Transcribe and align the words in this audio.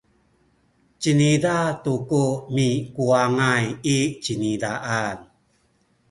ciniza 1.01 1.55
tu 1.83 1.93
ku 2.09 2.21
mikuwangay 2.55 3.65
i 3.95 3.97
cinizaan. 4.23 5.17